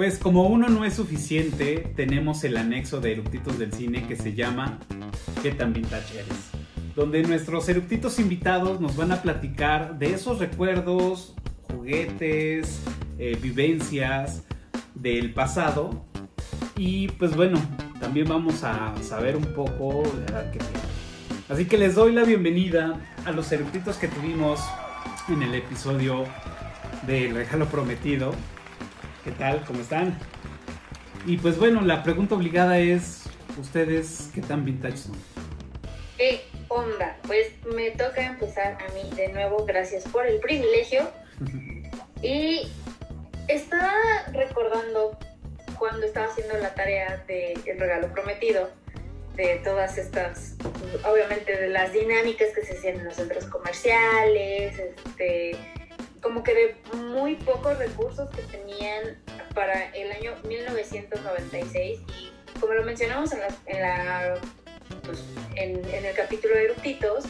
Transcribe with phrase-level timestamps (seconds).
[0.00, 4.32] Pues como uno no es suficiente, tenemos el anexo de eructitos del cine que se
[4.32, 4.78] llama
[5.42, 6.24] ¿Qué tan vintage?
[6.96, 11.34] Donde nuestros eructitos invitados nos van a platicar de esos recuerdos,
[11.70, 12.80] juguetes,
[13.18, 14.42] eh, vivencias
[14.94, 16.06] del pasado.
[16.78, 17.60] Y pues bueno,
[18.00, 20.60] también vamos a saber un poco de la que
[21.50, 24.60] Así que les doy la bienvenida a los eructitos que tuvimos
[25.28, 26.24] en el episodio
[27.06, 28.32] del regalo prometido.
[29.24, 29.62] ¿Qué tal?
[29.66, 30.18] ¿Cómo están?
[31.26, 33.24] Y pues bueno, la pregunta obligada es,
[33.60, 35.16] ¿ustedes qué tan vintage son?
[36.16, 37.18] ¿Qué onda?
[37.26, 41.10] Pues me toca empezar a mí de nuevo, gracias por el privilegio.
[42.22, 42.72] y
[43.48, 43.92] estaba
[44.32, 45.18] recordando
[45.78, 48.70] cuando estaba haciendo la tarea del regalo prometido,
[49.36, 50.56] de todas estas,
[51.10, 55.56] obviamente de las dinámicas que se hacían en los centros comerciales, este,
[56.22, 59.18] como que de muy pocos recursos que tenían
[59.54, 64.38] para el año 1996 y como lo mencionamos en, la,
[65.04, 65.24] pues,
[65.56, 67.24] en, en el capítulo de Eructitos,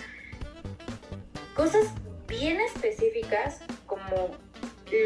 [1.54, 1.86] cosas
[2.26, 4.36] bien específicas como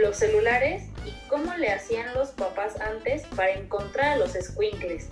[0.00, 5.08] los celulares y cómo le hacían los papás antes para encontrar a los squinkles.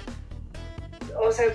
[1.21, 1.47] O sea,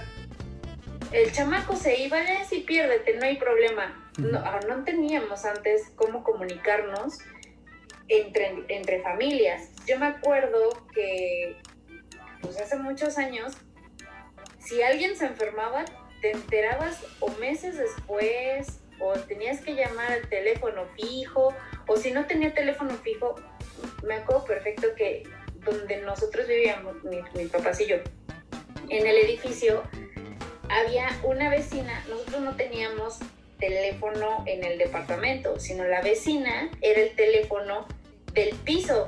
[1.11, 4.06] el chamaco se iba, a decir piérdete, no hay problema.
[4.17, 7.19] No, ah, no teníamos antes cómo comunicarnos
[8.07, 9.69] entre, entre familias.
[9.85, 11.55] Yo me acuerdo que,
[12.41, 13.53] pues hace muchos años,
[14.59, 15.85] si alguien se enfermaba,
[16.21, 21.53] te enterabas o meses después, o tenías que llamar al teléfono fijo,
[21.87, 23.35] o si no tenía teléfono fijo,
[24.03, 25.23] me acuerdo perfecto que
[25.63, 27.97] donde nosotros vivíamos, mi, mi papás y yo,
[28.89, 29.83] en el edificio,
[30.69, 33.19] había una vecina, nosotros no teníamos
[33.57, 37.87] teléfono en el departamento, sino la vecina era el teléfono
[38.33, 39.05] del piso,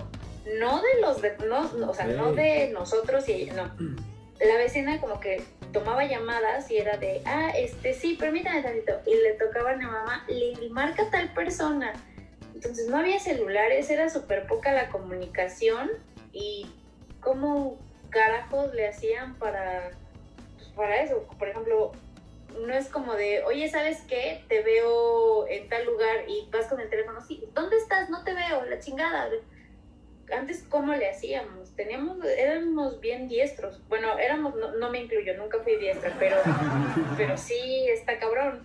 [0.57, 3.99] no de los de, no, o sea, no de nosotros y ella, no.
[4.39, 5.43] La vecina como que
[5.73, 8.93] tomaba llamadas y era de, ah, este, sí, permítame tantito.
[9.05, 11.91] Y le tocaba a mi mamá, le marca tal persona.
[12.55, 15.89] Entonces no había celulares, era súper poca la comunicación
[16.31, 16.67] y
[17.19, 17.77] cómo
[18.09, 19.91] carajos le hacían para
[20.79, 21.27] para eso.
[21.37, 21.91] Por ejemplo,
[22.65, 24.43] no es como de, oye, ¿sabes qué?
[24.47, 28.09] Te veo en tal lugar y vas con el teléfono, sí, ¿dónde estás?
[28.09, 29.29] No te veo, la chingada.
[30.35, 31.71] Antes, ¿cómo le hacíamos?
[31.75, 33.81] Teníamos, éramos bien diestros.
[33.89, 36.37] Bueno, éramos, no, me incluyo, nunca fui diestra, pero,
[37.17, 38.59] pero sí está cabrón.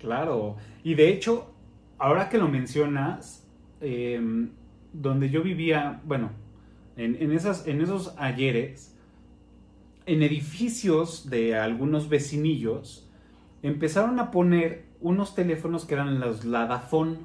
[0.00, 1.54] Claro, y de hecho,
[1.98, 3.46] ahora que lo mencionas,
[3.80, 4.50] em,
[4.92, 6.32] donde yo vivía, bueno,
[6.96, 8.94] en, en, esas, en esos ayeres,
[10.06, 13.05] en edificios de algunos vecinillos
[13.66, 17.18] empezaron a poner unos teléfonos que eran los Ladafone,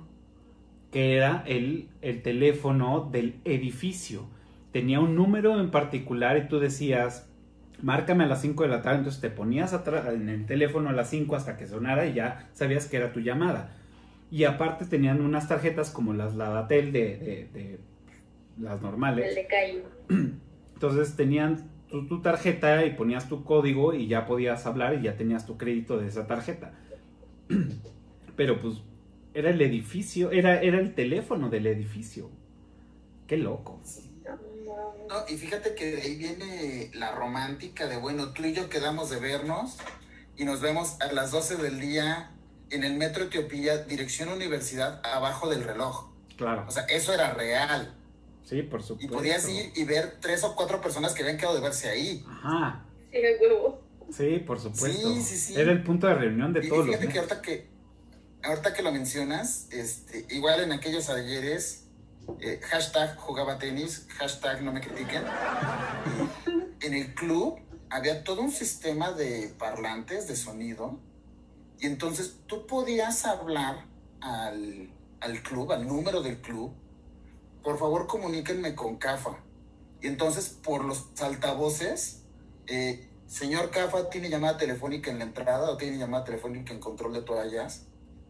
[0.91, 4.25] que era el, el teléfono del edificio.
[4.71, 7.29] Tenía un número en particular y tú decías,
[7.81, 11.09] márcame a las 5 de la tarde, entonces te ponías en el teléfono a las
[11.09, 13.75] 5 hasta que sonara y ya sabías que era tu llamada.
[14.29, 17.79] Y aparte tenían unas tarjetas como las Ladatel de, de,
[18.59, 19.27] las normales.
[19.27, 19.83] El de.
[20.73, 25.45] Entonces tenían tu, tarjeta y ponías tu código y ya podías hablar y ya tenías
[25.45, 26.73] tu crédito de esa tarjeta.
[28.35, 28.81] Pero pues
[29.33, 32.29] era el edificio, era, era el teléfono del edificio.
[33.27, 33.79] Qué loco.
[35.07, 39.09] No, y fíjate que de ahí viene la romántica de, bueno, tú y yo quedamos
[39.09, 39.77] de vernos
[40.37, 42.31] y nos vemos a las 12 del día
[42.69, 46.09] en el metro Etiopía, dirección universidad, abajo del reloj.
[46.37, 46.65] Claro.
[46.67, 47.93] O sea, eso era real.
[48.43, 49.13] Sí, por supuesto.
[49.13, 52.23] Y podías ir y ver tres o cuatro personas que habían quedado de verse ahí.
[52.27, 52.85] Ajá.
[53.11, 53.81] Sí, huevo.
[54.11, 55.13] Sí, por supuesto.
[55.13, 55.59] Sí, sí, sí.
[55.59, 57.71] Era el punto de reunión de todos fíjate que ahorita que
[58.43, 61.85] ahorita que lo mencionas, este, igual en aquellos ayeres,
[62.39, 65.23] eh, hashtag jugaba tenis, hashtag no me critiquen.
[66.81, 67.59] en el club
[67.89, 70.99] había todo un sistema de parlantes de sonido
[71.79, 73.85] y entonces tú podías hablar
[74.21, 74.89] al,
[75.19, 76.73] al club, al número del club,
[77.63, 79.37] por favor comuníquenme con CAFA.
[80.01, 82.23] Y entonces, por los altavoces,
[82.67, 87.13] eh, señor CAFA tiene llamada telefónica en la entrada o tiene llamada telefónica en control
[87.13, 87.85] de toallas.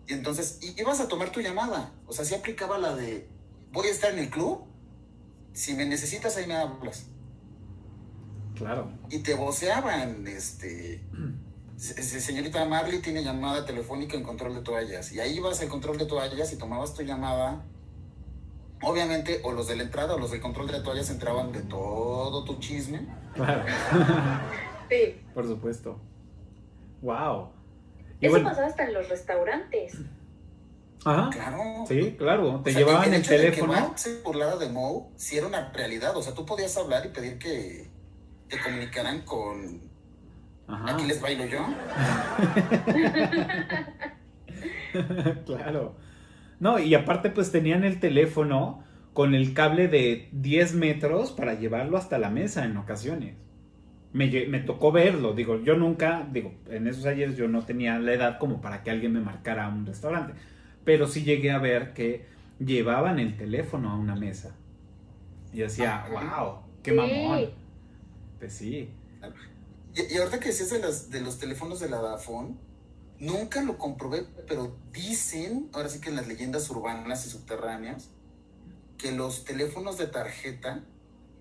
[0.07, 1.93] Y entonces, ibas a tomar tu llamada.
[2.07, 3.29] O sea, si aplicaba la de,
[3.71, 4.65] voy a estar en el club,
[5.53, 7.05] si me necesitas ahí me hablas.
[8.55, 8.91] Claro.
[9.09, 11.01] Y te voceaban, este,
[11.77, 15.11] señorita Marley tiene llamada telefónica en control de toallas.
[15.13, 17.65] Y ahí ibas al control de toallas y tomabas tu llamada
[18.81, 22.43] obviamente o los de la entrada o los del control de toallas entraban de todo
[22.43, 23.07] tu chisme.
[23.33, 23.63] Claro.
[24.89, 25.21] sí.
[25.33, 25.99] Por supuesto.
[27.01, 27.49] Wow.
[28.19, 29.97] Eso pasaba hasta en los restaurantes.
[31.03, 31.29] Ajá.
[31.31, 31.63] Claro.
[31.87, 32.61] Sí, claro.
[32.63, 33.73] Te O sea, llevaban el el, de que teléfono.
[33.73, 36.15] Mark se burlara de Moe, sí era una realidad.
[36.15, 37.89] O sea, tú podías hablar y pedir que
[38.47, 39.81] te comunicaran con
[40.67, 40.93] Ajá.
[40.93, 41.65] aquí les bailo yo.
[45.45, 45.95] claro.
[46.61, 51.97] No, y aparte pues tenían el teléfono con el cable de 10 metros para llevarlo
[51.97, 53.35] hasta la mesa en ocasiones.
[54.13, 57.97] Me, lle- me tocó verlo, digo, yo nunca, digo, en esos años yo no tenía
[57.99, 60.33] la edad como para que alguien me marcara a un restaurante,
[60.85, 62.25] pero sí llegué a ver que
[62.59, 64.55] llevaban el teléfono a una mesa.
[65.53, 66.43] Y decía, Ajá.
[66.43, 66.97] wow, qué Sí.
[66.97, 67.45] mamón.
[68.39, 68.89] Pues sí.
[69.95, 72.57] Y, y ahorita que decías de, las, de los teléfonos de la Dafón,
[73.21, 78.09] nunca lo comprobé, pero dicen, ahora sí que en las leyendas urbanas y subterráneas,
[78.97, 80.83] que los teléfonos de tarjeta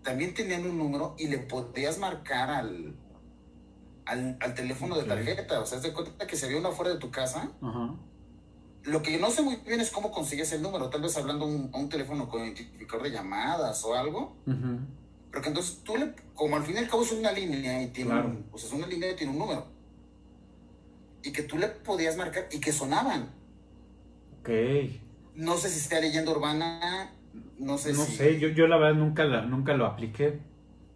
[0.03, 2.95] también tenían un número y le podías marcar al,
[4.07, 5.61] al, al teléfono de tarjeta.
[5.61, 7.51] O sea, de cuenta que si había uno fuera de tu casa,
[8.85, 11.49] lo que no sé muy bien es cómo consigues el número, tal vez hablando a
[11.49, 14.37] un, a un teléfono con identificador de llamadas o algo.
[14.47, 14.79] Ujú.
[15.31, 17.89] Pero que entonces tú, le, como al fin y al cabo es una línea y
[17.89, 18.29] tiene Claro.
[18.29, 19.67] un, o sea, es una línea y tiene un número.
[21.23, 23.31] Y que tú le podías marcar y que sonaban.
[24.41, 24.51] Ok.
[25.35, 27.11] No sé si sea leyenda urbana,
[27.59, 28.17] no sé No si...
[28.17, 30.41] sé, yo, yo la verdad nunca, la, nunca lo apliqué.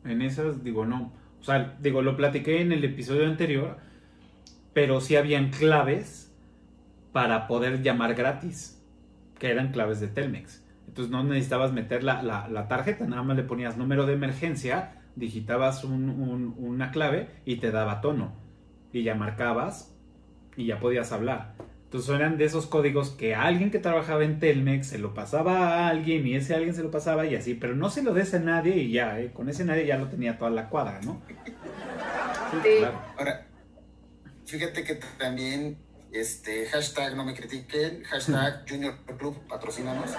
[0.04, 1.12] En esas, digo, no.
[1.40, 3.78] O sea, digo, lo platiqué en el episodio anterior,
[4.74, 6.32] pero sí habían claves
[7.12, 8.82] para poder llamar gratis,
[9.38, 10.64] que eran claves de Telmex.
[10.88, 15.02] Entonces no necesitabas meter la, la- la tarjeta, nada más le ponías número de emergencia,
[15.16, 18.34] digitabas un- un- una clave y te daba tono.
[18.92, 19.93] Y ya marcabas
[20.56, 21.54] y ya podías hablar.
[21.84, 25.88] Entonces eran de esos códigos que alguien que trabajaba en Telmex se lo pasaba a
[25.88, 28.40] alguien y ese alguien se lo pasaba y así, pero no se lo des a
[28.40, 29.30] nadie y ya, ¿eh?
[29.32, 31.22] con ese nadie ya lo tenía toda la cuadra, ¿no?
[31.28, 31.34] Sí,
[32.62, 32.68] Sí.
[32.78, 33.00] claro.
[33.16, 33.46] Ahora,
[34.44, 35.78] fíjate que también,
[36.12, 40.10] este, hashtag no me critiquen, hashtag Junior Club, patrocínanos.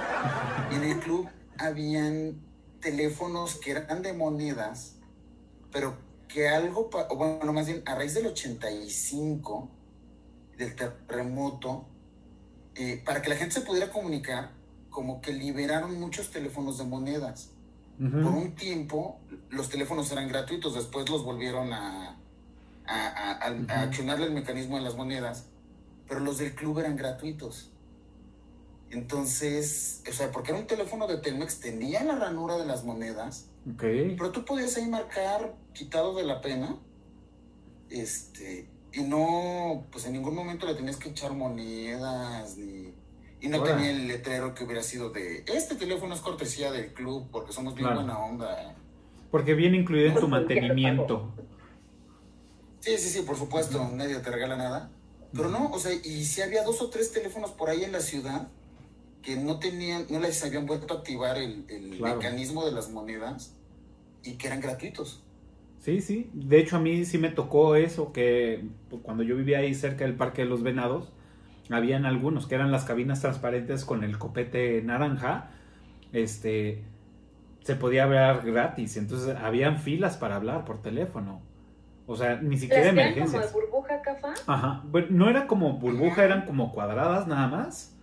[0.72, 1.28] Y en el club
[1.58, 2.42] habían
[2.80, 4.98] teléfonos que eran de monedas,
[5.72, 5.98] pero
[6.30, 9.72] que algo, bueno, más bien, a raíz del 85,
[10.58, 11.86] del terremoto,
[12.76, 14.52] eh, para que la gente se pudiera comunicar,
[14.90, 17.52] como que liberaron muchos teléfonos de monedas.
[18.00, 18.12] Ujú.
[18.24, 19.20] Por un tiempo
[19.50, 22.18] los teléfonos eran gratuitos, después los volvieron a,
[22.86, 25.46] a, a- accionarle el mecanismo en las monedas,
[26.08, 27.72] pero los del club eran gratuitos.
[28.92, 33.48] Entonces, o sea, porque era un teléfono de Telmex, tenía la ranura de las monedas,
[33.74, 33.82] Ok.
[34.18, 36.78] pero tú podías ahí marcar quitado de la pena,
[37.90, 42.94] este, y no, pues en ningún momento le tenías que echar monedas, ni,
[43.42, 47.28] y no tenía el letrero que hubiera sido de, este teléfono es cortesía del club,
[47.30, 48.02] porque somos bien Claro.
[48.02, 48.76] buena onda.
[49.32, 51.34] Porque viene incluido en tu mantenimiento.
[52.80, 54.90] Sí, sí, sí, por supuesto, nadie te regala nada.
[55.34, 58.00] Pero no, o sea, y si había dos o tres teléfonos por ahí en la
[58.00, 58.48] ciudad
[59.22, 62.16] que no tenían, no les habían vuelto a activar el, el Claro.
[62.18, 63.52] mecanismo de las monedas
[64.24, 65.25] y que eran gratuitos.
[65.86, 66.32] Sí, sí.
[66.34, 70.04] De hecho, a mí sí me tocó eso, que pues, cuando yo vivía ahí cerca
[70.04, 71.14] del Parque de los Venados,
[71.70, 75.52] habían algunos que eran las cabinas transparentes con el copete naranja.
[76.12, 76.82] Este,
[77.62, 78.98] se podía hablar gratis.
[78.98, 81.44] Entonces, habían filas para hablar por teléfono.
[82.08, 83.54] O sea, ni siquiera Las que eran como emergencias.
[83.54, 84.34] de burbuja, Cafa.
[84.48, 84.82] Ajá.
[84.86, 87.96] Bueno, no era como burbuja, eran como cuadradas nada más.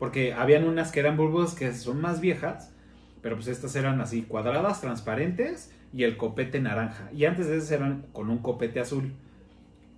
[0.00, 2.74] Porque habían unas que eran burbujas que son más viejas.
[3.22, 7.10] Pero pues estas eran así, cuadradas, transparentes y el copete naranja.
[7.12, 9.12] Y antes de esas eran con un copete azul.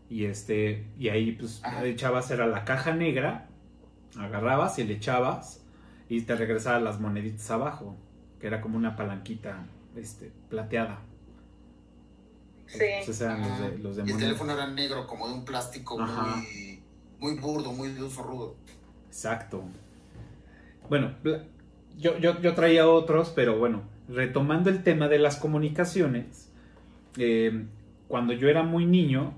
[0.09, 1.85] Y este, y ahí pues Ajá.
[1.85, 3.49] echabas, era la caja negra,
[4.19, 5.63] agarrabas y le echabas
[6.09, 7.97] y te regresaban las moneditas abajo,
[8.41, 9.65] que era como una palanquita
[9.97, 11.01] este, plateada.
[12.67, 12.79] Sí.
[12.85, 14.29] Entonces eran los de, los de y el moneda.
[14.29, 16.37] teléfono era negro, como de un plástico Ajá.
[16.37, 16.83] muy,
[17.19, 18.57] muy burdo, muy de uso rudo.
[19.09, 19.63] Exacto.
[20.89, 21.15] Bueno,
[21.97, 26.53] yo, yo, yo traía otros, pero bueno, retomando el tema de las comunicaciones,
[27.17, 27.65] eh,
[28.09, 29.35] cuando yo era muy niño,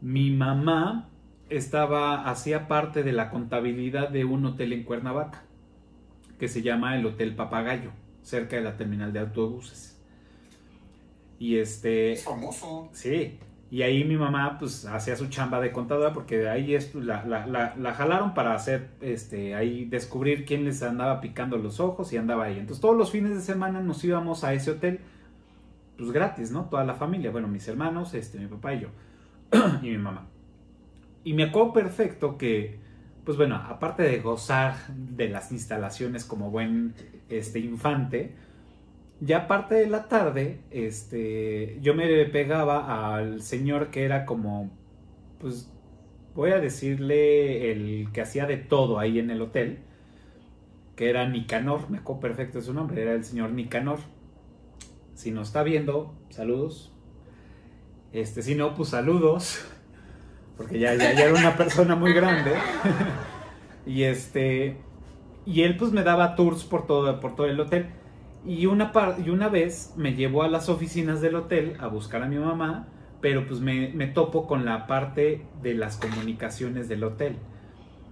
[0.00, 1.08] mi mamá
[1.48, 5.44] estaba, hacía parte de la contabilidad de un hotel en Cuernavaca,
[6.38, 7.90] que se llama el Hotel Papagayo,
[8.22, 9.98] cerca de la terminal de autobuses.
[11.38, 12.90] Y este, Es famoso.
[12.92, 13.38] Sí,
[13.68, 17.46] y ahí mi mamá pues hacía su chamba de contadora porque ahí es, la, la,
[17.46, 22.16] la, la jalaron para hacer, este, ahí descubrir quién les andaba picando los ojos y
[22.16, 22.58] andaba ahí.
[22.58, 25.00] Entonces todos los fines de semana nos íbamos a ese hotel,
[25.96, 26.66] pues gratis, ¿no?
[26.66, 28.88] Toda la familia, bueno, mis hermanos, este, mi papá y yo,
[29.82, 30.26] y mi mamá.
[31.24, 32.78] Y me acuerdo perfecto que,
[33.24, 36.94] pues bueno, aparte de gozar de las instalaciones como buen
[37.28, 38.36] este, infante,
[39.20, 44.70] ya parte de la tarde, este, yo me pegaba al señor que era como,
[45.40, 45.72] pues,
[46.34, 49.78] voy a decirle el que hacía de todo ahí en el hotel,
[50.96, 53.98] que era Nicanor, me acuerdo perfecto su nombre, era el señor Nicanor.
[55.14, 56.92] Si nos está viendo, saludos.
[58.12, 59.64] Este, si no, pues saludos,
[60.56, 62.52] porque ya, ya, ya era una persona muy grande.
[63.86, 64.76] y este,
[65.46, 67.86] y él pues me daba tours por todo, por todo el hotel.
[68.46, 68.92] Y una,
[69.24, 72.86] y una vez me llevó a las oficinas del hotel a buscar a mi mamá,
[73.20, 77.36] pero pues me, me topo con la parte de las comunicaciones del hotel.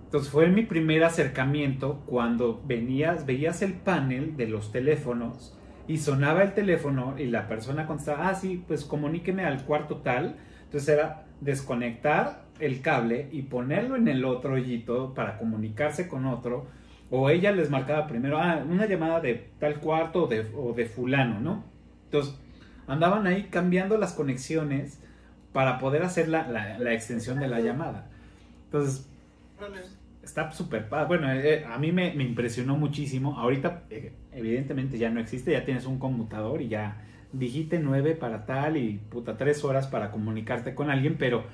[0.04, 6.42] Entonces fue mi primer acercamiento cuando venías, veías el panel de los teléfonos y sonaba
[6.42, 10.36] el teléfono y la persona contestaba, ah, sí, pues comuníqueme al cuarto tal.
[10.64, 16.66] Entonces era desconectar el cable y ponerlo en el otro hoyito para comunicarse con otro
[17.10, 20.86] o ella les marcaba primero, ah, una llamada de tal cuarto o de, o de
[20.86, 21.64] fulano, ¿no?
[22.06, 22.34] Entonces,
[22.86, 25.00] andaban ahí cambiando las conexiones
[25.52, 28.08] para poder hacer la, la, extensión de la llamada.
[28.64, 29.08] Entonces,
[30.22, 33.38] está súper Bueno, eh, eh, a mí me, me, impresionó muchísimo.
[33.38, 38.46] Ahorita, eh, evidentemente, ya no existe, ya tienes un conmutador y ya digite nueve para
[38.46, 41.44] tal y puta tres horas para comunicarte con alguien, pero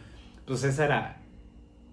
[0.47, 1.20] pues esa era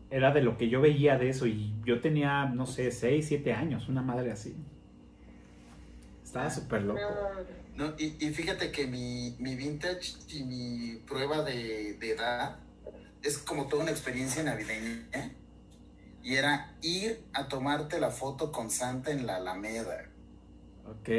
[0.10, 3.54] era de lo que yo veía de eso y yo tenía, no sé, 6, 7
[3.54, 4.56] años, una madre así.
[6.24, 7.00] Estaba súper loco.
[7.76, 12.58] No, y, fíjate que mi, vintage y mi prueba de, edad
[13.22, 15.08] es como toda una experiencia navideña.
[16.24, 20.10] Y era ir a tomarte la foto con Santa en la Alameda.
[20.86, 21.10] Ok.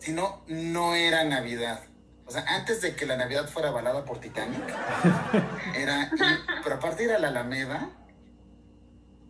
[0.00, 1.80] Si no, no era Navidad.
[2.32, 4.58] O sea, antes de que la Navidad fuera avalada por Titanic,
[5.76, 6.10] era
[6.64, 7.90] pero aparte ir a la Alameda,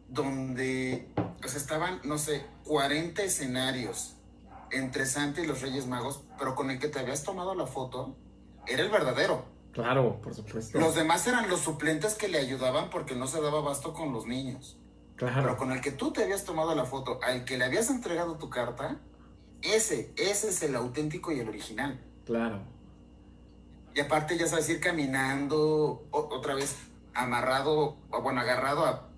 [0.08, 1.08] donde
[1.44, 4.14] o sea, estaban, no sé, 40 escenarios
[4.70, 8.14] entre Santa y los Reyes Magos, pero con el que te habías tomado la foto,
[8.68, 9.46] era el verdadero.
[9.72, 10.78] Claro, por supuesto.
[10.78, 14.28] Los demás eran los suplentes que le ayudaban porque no se daba basto con los
[14.28, 14.78] niños.
[15.16, 15.42] Claro.
[15.42, 18.36] Pero con el que tú te habías tomado la foto, al que le habías entregado
[18.36, 19.00] tu carta,
[19.60, 22.00] ese, ese es el auténtico y el original.
[22.24, 22.70] Claro.
[23.94, 26.76] Y aparte ya sabes ir caminando, otra vez
[27.14, 29.08] amarrado, bueno, agarrado a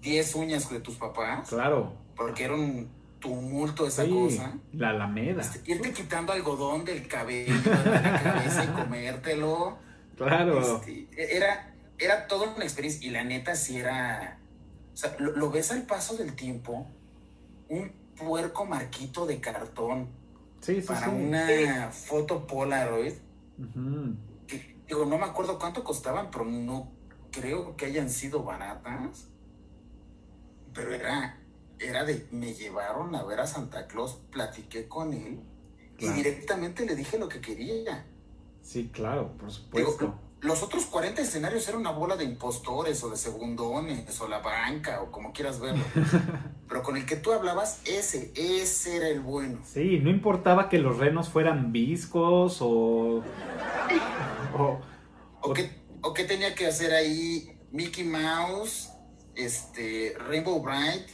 [0.00, 1.48] 10 uñas de tus papás.
[1.48, 1.94] Claro.
[2.16, 4.54] Porque era un tumulto esa cosa.
[4.72, 5.42] La alameda.
[5.42, 9.78] Este, irte quitando algodón del cabello de la cabeza y comértelo.
[10.16, 10.60] Claro.
[10.60, 13.06] Este, era, era toda una experiencia.
[13.06, 14.38] Y la neta sí era.
[14.92, 16.86] O sea, lo, ves al paso del tiempo.
[17.68, 20.08] Un puerco marquito de cartón.
[20.60, 23.14] Sí, sí, para una foto Polaroid
[24.86, 26.90] digo, no me acuerdo cuánto costaban, pero no
[27.30, 29.28] creo que hayan sido baratas.
[30.72, 31.38] Pero era,
[31.78, 35.40] era de, me llevaron a ver a Santa Claus, platiqué con él
[35.98, 38.06] y directamente le dije lo que quería.
[38.62, 43.16] Sí, claro, por supuesto los otros 40 escenarios eran una bola de impostores o de
[43.16, 45.84] segundones o la banca o como quieras verlo.
[46.68, 49.58] Pero con el que tú hablabas, ese, ese era el bueno.
[49.64, 53.22] Sí, no importaba que los renos fueran viscos o...
[54.56, 54.80] o,
[55.42, 55.70] o, qué,
[56.00, 58.92] o qué tenía que hacer ahí Mickey Mouse,
[59.34, 61.08] este, Rainbow Bright,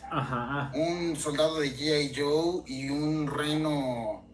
[0.75, 2.13] un soldado de G.I.
[2.15, 4.25] Joe y un reno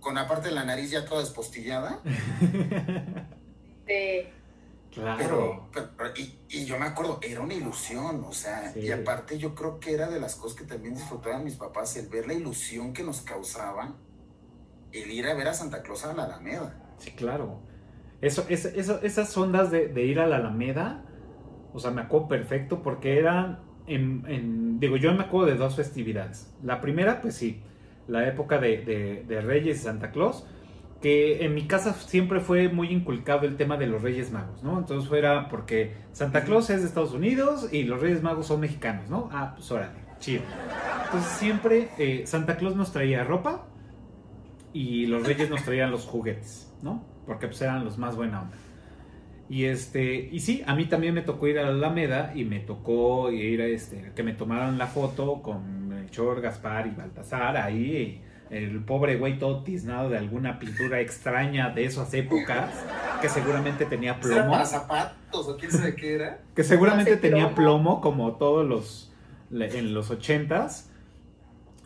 [0.00, 2.00] con aparte de la nariz ya toda despostillada.
[3.86, 4.28] Sí.
[4.92, 5.68] Claro.
[5.72, 6.12] Pero,
[6.48, 10.10] y, yo me acuerdo, era una ilusión, o sea, y aparte yo creo que era
[10.10, 13.94] de las cosas que también disfrutaban mis papás, el ver la ilusión que nos causaba
[14.92, 16.74] el ir a ver a Santa Claus a la Alameda.
[16.98, 17.60] Sí, claro.
[18.20, 21.04] Eso, eso, esas ondas de, ir a la Alameda,
[21.72, 26.52] o sea, me acuerdo perfecto porque eran, en, digo, yo me acuerdo de dos festividades.
[26.62, 27.62] La primera, pues sí,
[28.08, 30.46] la época de, de Reyes y Santa Claus,
[31.02, 34.78] que en mi casa siempre fue muy inculcado el tema de los Reyes Magos, ¿no?
[34.78, 39.10] Entonces fuera porque Santa Claus es de Estados Unidos y los Reyes Magos son mexicanos,
[39.10, 39.28] ¿no?
[39.32, 40.42] Ah, pues órale, chido.
[41.06, 43.66] Entonces siempre eh, Santa Claus nos traía ropa
[44.72, 47.04] y los Reyes nos traían los juguetes, ¿no?
[47.26, 48.56] Porque pues eran los más buena onda.
[49.48, 52.60] Y este, y sí, a mí también me tocó ir a la Alameda y me
[52.60, 58.22] tocó ir a este, que me tomaran la foto con Melchor, Gaspar y Baltasar ahí
[58.52, 62.70] el pobre güey todo tiznado de alguna pintura extraña de esas épocas,
[63.22, 64.52] que seguramente tenía plomo.
[64.52, 66.40] Para zapatos o quién sabe qué era.
[66.54, 69.10] Que seguramente tenía plomo como todos los
[69.50, 70.90] en los ochentas.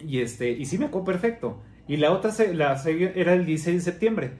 [0.01, 1.63] Y este, y sí me acuerdo perfecto.
[1.87, 4.33] Y la otra la, era el 16 de septiembre,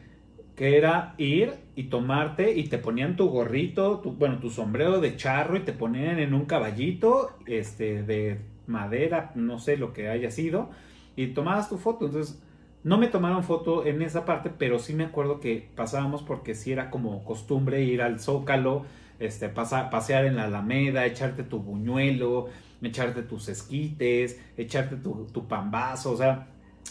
[0.57, 5.17] que era ir y tomarte y te ponían tu gorrito, tu, bueno, tu sombrero de
[5.17, 10.33] charro y te ponían en un caballito este de madera, no sé lo que haya
[10.33, 10.71] sido
[11.17, 12.07] y tomabas tu foto.
[12.07, 12.41] Entonces,
[12.85, 16.71] no me tomaron foto en esa parte, pero sí me acuerdo que pasábamos porque sí
[16.71, 18.85] era como costumbre ir al Zócalo
[19.19, 22.49] este, pasear en la Alameda, echarte tu buñuelo,
[22.83, 26.47] echarte tus esquites, echarte tu, tu pambazo, o sea,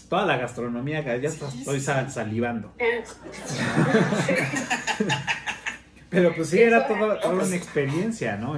[0.09, 2.73] toda la gastronomía, ya estoy salivando.
[6.09, 8.55] Pero pues sí, era toda, toda una experiencia, ¿no?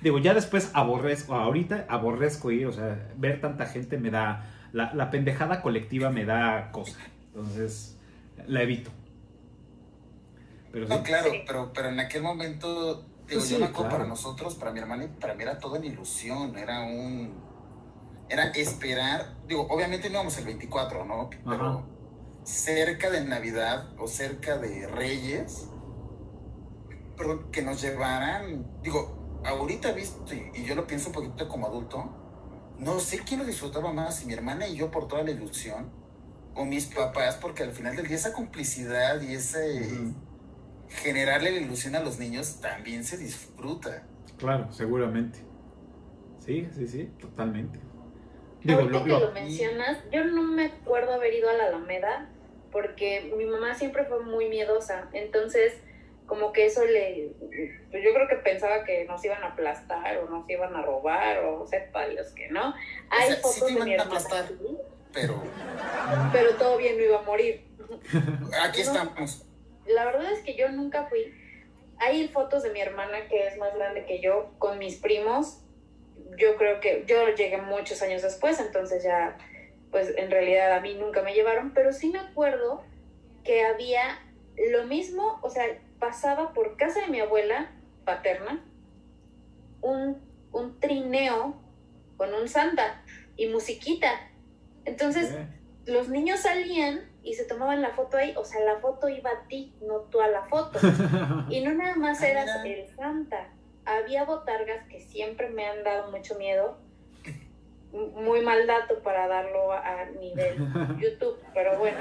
[0.00, 4.92] digo, ya después aborrezco, ahorita aborrezco ir, o sea, ver tanta gente me da, la,
[4.94, 6.98] la pendejada colectiva me da cosa.
[7.28, 7.96] Entonces,
[8.46, 8.90] la evito.
[10.72, 14.54] Pero no, claro, pero, pero en aquel momento, digo, pues yo me acuerdo para nosotros,
[14.54, 17.34] para mi hermana y para mí era todo en ilusión, era un,
[18.28, 21.30] era esperar, digo, obviamente no íbamos el 24, ¿no?
[21.44, 21.84] Pero
[22.44, 25.68] cerca de Navidad o cerca de Reyes,
[27.16, 32.19] perdón, que nos llevaran, digo, ahorita visto, y, yo lo pienso un poquito como adulto,
[32.80, 35.90] no sé quién lo disfrutaba más, si mi hermana y yo por toda la ilusión,
[36.54, 40.12] o mis papás, porque al final del día esa complicidad y ese
[40.88, 44.04] generarle la ilusión a los niños también se disfruta.
[44.38, 45.38] Claro, seguramente.
[46.38, 47.78] Sí, sí, sí, totalmente.
[48.62, 52.28] Digo, lo, que lo mencionas, yo no me acuerdo haber ido a la Alameda
[52.72, 55.74] porque mi mamá siempre fue muy miedosa, entonces
[56.30, 57.32] como que eso le,
[57.90, 61.38] pues yo creo que pensaba que nos iban a aplastar o nos iban a robar
[61.38, 62.72] o sepa Dios que no.
[63.10, 64.20] Hay fotos de mi hermana
[65.12, 65.42] pero...
[66.32, 67.66] pero todavía no iba a morir.
[68.62, 69.44] Aquí estamos.
[69.88, 71.34] La verdad es que yo nunca fui.
[71.98, 75.64] Hay fotos de mi hermana que es más grande que yo con mis primos.
[76.36, 79.36] Yo creo que yo llegué muchos años después, entonces ya,
[79.90, 82.84] pues en realidad a mí nunca me llevaron, pero sí me acuerdo
[83.42, 84.20] que había
[84.70, 85.66] lo mismo, o sea,
[86.00, 87.70] pasaba por casa de mi abuela
[88.04, 88.64] paterna
[89.82, 90.18] un,
[90.50, 91.54] un trineo
[92.16, 93.02] con un santa
[93.36, 94.10] y musiquita.
[94.84, 95.36] Entonces,
[95.86, 99.46] los niños salían y se tomaban la foto ahí, o sea, la foto iba a
[99.46, 100.78] ti, no tú a la foto.
[101.50, 103.52] Y no nada más eras el santa,
[103.84, 106.78] había botargas que siempre me han dado mucho miedo,
[107.92, 110.56] muy mal dato para darlo a, nivel
[111.00, 111.98] YouTube, pero bueno.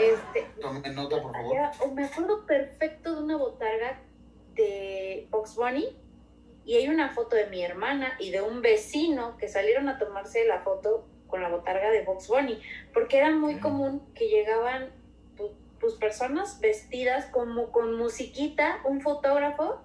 [0.00, 1.94] Este, Tome nota, por favor.
[1.94, 4.00] me acuerdo perfecto de una botarga
[4.54, 5.96] de Box Bunny
[6.64, 10.46] y hay una foto de mi hermana y de un vecino que salieron a tomarse
[10.46, 12.60] la foto con la botarga de Box Bunny,
[12.92, 14.90] porque era muy común que llegaban
[15.80, 19.80] pues, personas vestidas como con musiquita, un fotógrafo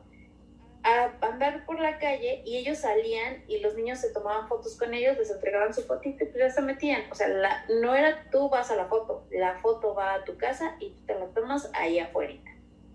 [0.84, 4.94] a andar por la calle y ellos salían y los niños se tomaban fotos con
[4.94, 7.04] ellos, les entregaban su fotito y pues ya se metían.
[7.12, 10.38] O sea, la, no era tú vas a la foto, la foto va a tu
[10.38, 12.34] casa y te la tomas ahí afuera.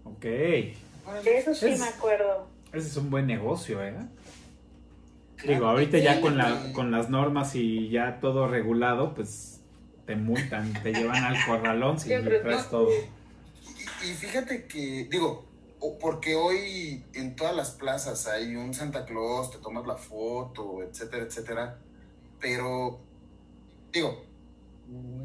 [0.05, 0.22] Ok.
[0.22, 2.49] De eso sí me acuerdo.
[2.72, 3.94] Ese es un buen negocio, ¿eh?
[5.46, 9.61] Digo, ahorita ya con, la, con las normas y ya todo regulado, pues
[10.07, 12.88] te multan, te llevan al corralón si le traes todo.
[14.03, 15.45] y fíjate que, digo,
[16.01, 21.25] porque hoy en todas las plazas hay un Santa Claus, te tomas la foto, etcétera,
[21.25, 21.79] etcétera.
[22.40, 23.01] Pero,
[23.92, 24.25] digo,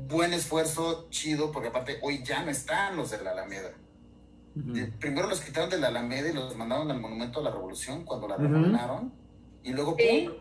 [0.07, 3.71] buen esfuerzo, chido, porque aparte hoy ya no están los de la Alameda.
[4.99, 8.27] Primero los quitaron de la Alameda y los mandaron al Monumento a la Revolución cuando
[8.27, 9.11] la uh
[9.63, 10.33] y luego ¡pum!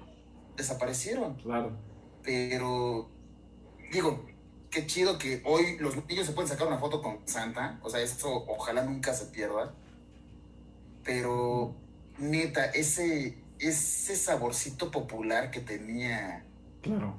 [0.57, 1.35] desaparecieron.
[1.37, 1.73] Claro.
[2.23, 3.09] Pero,
[3.93, 4.25] digo,
[4.71, 7.79] qué chido que hoy los niños se pueden sacar una foto con Santa.
[7.83, 9.75] O sea, esto ojalá nunca se pierda.
[11.05, 11.77] Pero,
[12.19, 16.45] neta, ese, ese saborcito popular que tenía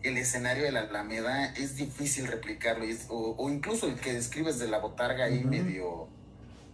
[0.01, 2.85] el escenario de la Alameda es difícil replicarlo.
[3.09, 6.07] o, incluso el que describes de la botarga ahí medio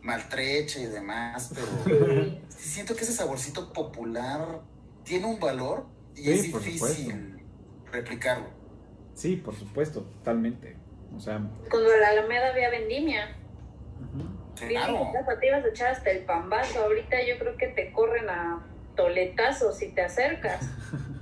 [0.01, 1.51] maltrecha y demás.
[1.53, 4.61] Pero siento que ese saborcito popular
[5.03, 7.39] tiene un valor y es difícil
[7.91, 8.47] replicarlo.
[9.13, 10.77] Sí, por supuesto, totalmente.
[11.15, 13.35] O sea, cuando la Alameda había vendimia.
[14.59, 15.11] Claro.
[15.13, 16.81] Las ibas a echar hasta el pambazo.
[16.83, 18.65] Ahorita yo creo que te corren a
[18.95, 20.67] toletazos si te acercas.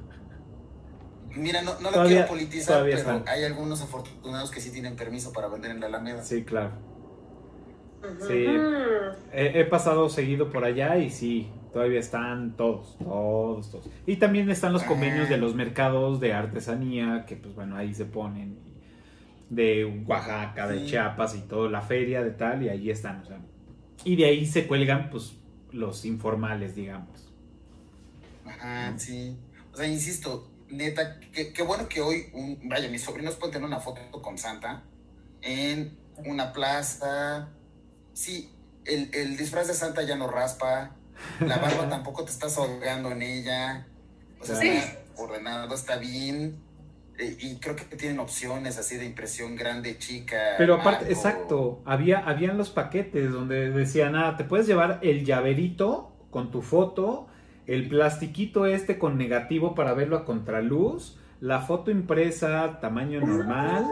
[1.36, 5.50] Mira, no, no lo quiero politizar, pero hay algunos afortunados que sí tienen permiso para
[5.50, 6.24] vender en la Alameda.
[6.24, 6.72] Sí, claro.
[8.28, 8.46] Sí,
[9.34, 13.90] he, pasado seguido por allá y sí, todavía están todos, todos, todos.
[14.06, 18.06] Y también están los convenios de los mercados de artesanía, que pues bueno, ahí se
[18.06, 18.60] ponen
[19.50, 23.40] de Oaxaca, de Chiapas y todo, la feria de tal, y ahí están, o sea,
[24.04, 25.34] y de ahí se cuelgan, pues,
[25.72, 27.32] los informales, digamos.
[28.46, 29.38] Ajá, sí.
[29.74, 33.80] O sea, insisto, neta, qué bueno que hoy, un, vaya, mis sobrinos pueden tener una
[33.80, 34.84] foto con Santa
[35.42, 37.50] en una plaza.
[38.14, 38.50] Sí,
[38.86, 40.96] el, el disfraz de Santa ya no raspa,
[41.40, 43.88] la barba tampoco te estás ahogando en ella.
[44.40, 46.58] O sea, está ordenado, está bien.
[47.18, 50.56] Eh, y creo que tienen opciones así de impresión grande, chica.
[50.58, 56.12] Pero aparte, exacto, había, habían los paquetes donde decían, ah, te puedes llevar el llaverito
[56.30, 57.28] con tu foto,
[57.68, 63.86] el plastiquito este con negativo para verlo a contraluz, la foto impresa tamaño normal.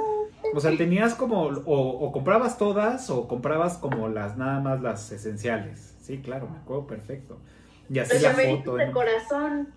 [0.53, 5.95] O sea, tenías como, o, comprabas todas o comprabas como las, nada más las esenciales.
[6.01, 7.39] Sí, claro, me acuerdo perfecto.
[7.89, 8.75] Y así la foto.
[8.75, 9.69] de corazón.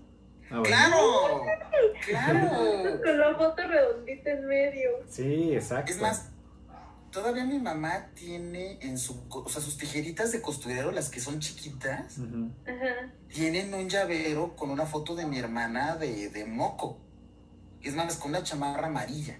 [0.51, 1.43] Ah, claro,
[2.05, 3.01] claro.
[3.03, 4.91] Con la foto redondita en medio.
[5.09, 5.91] Sí, exacto.
[5.93, 6.31] Es más,
[7.11, 11.41] todavía mi mamá tiene en su, o sea, sus tijeritas de costurero, las que son
[11.41, 12.19] chiquitas,
[13.29, 16.99] tienen un llavero con una foto de mi hermana de, de moco.
[17.83, 19.39] Es más, con una chamarra amarilla.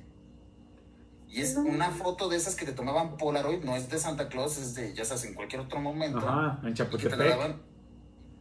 [1.29, 4.57] Y es una foto de esas que te tomaban Polaroid, no es de Santa Claus,
[4.59, 6.19] es de, ya sabes, en cualquier otro momento.
[6.19, 7.19] Ajá, en Chapultepec.
[7.19, 7.61] daban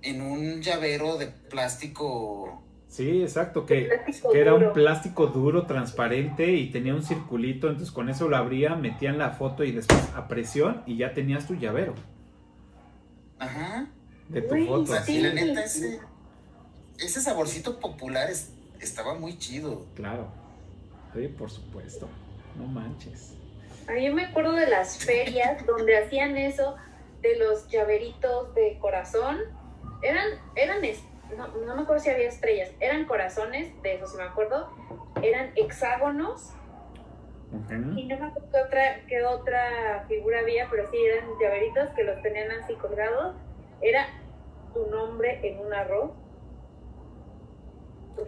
[0.06, 2.62] en un llavero de plástico.
[2.88, 3.90] Sí, exacto, que,
[4.34, 9.18] era un plástico duro, transparente y tenía un circulito, entonces con eso lo abría, metían
[9.18, 11.94] la foto y después a presión y ya tenías tu llavero.
[13.38, 13.88] Ajá.
[14.30, 14.94] De tu foto.
[15.08, 16.00] Y la neta, ese,
[17.00, 18.30] ese saborcito popular
[18.80, 19.86] estaba muy chido.
[19.96, 20.28] Claro,
[21.14, 22.08] sí, por supuesto.
[22.58, 23.34] No manches.
[23.90, 26.76] A mí me acuerdo de las ferias donde hacían eso
[27.22, 29.38] de los llaveritos de corazón.
[30.02, 30.82] Eran, eran,
[31.38, 34.70] no, me acuerdo si había estrellas, eran corazones, de eso sí me acuerdo.
[35.22, 36.54] Eran hexágonos.
[37.96, 42.04] Y no me acuerdo qué otra, qué otra figura había, pero sí eran llaveritos que
[42.04, 43.36] los tenían así colgados.
[43.82, 44.08] Era
[44.74, 46.12] tu nombre en un arroz.